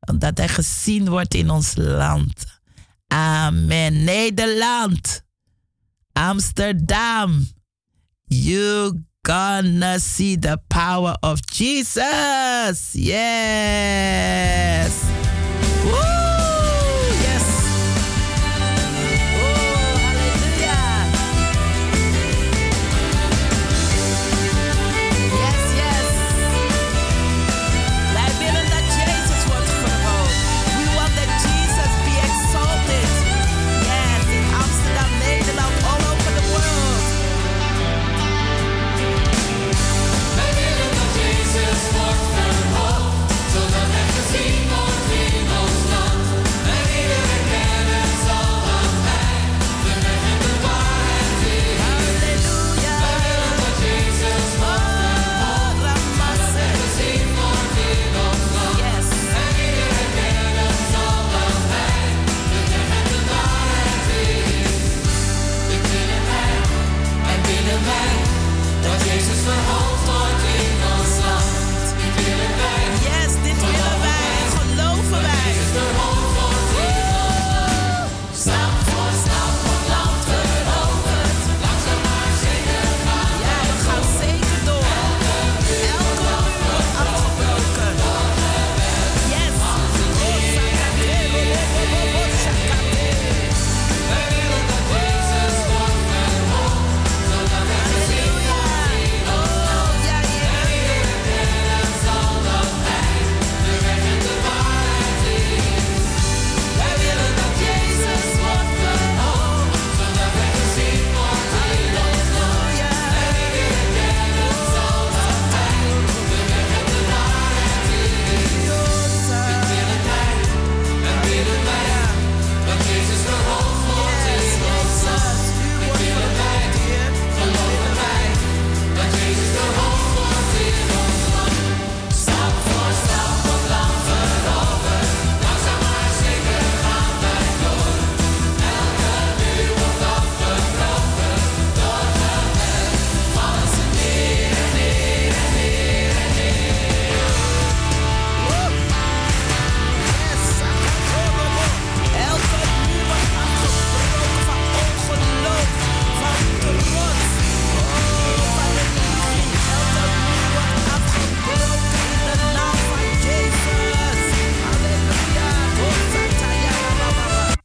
[0.00, 2.60] Omdat hij gezien wordt in ons land.
[3.06, 4.04] Amen.
[4.04, 5.22] Nederland.
[6.12, 7.48] Amsterdam.
[8.24, 12.96] You gonna see the power of Jesus.
[12.96, 14.32] Yes.
[15.84, 16.21] Woo!